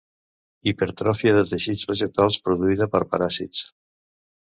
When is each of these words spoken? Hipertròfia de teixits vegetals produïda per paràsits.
Hipertròfia 0.71 1.35
de 1.37 1.45
teixits 1.51 1.85
vegetals 1.93 2.43
produïda 2.49 2.91
per 2.97 3.07
paràsits. 3.15 3.65